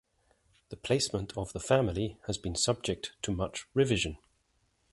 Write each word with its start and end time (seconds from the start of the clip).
The 0.69 0.77
placement 0.77 1.37
of 1.37 1.53
the 1.53 1.59
family 1.59 2.17
has 2.25 2.39
been 2.39 2.55
subject 2.55 3.11
to 3.21 3.31
much 3.31 3.67
revision. 3.75 4.17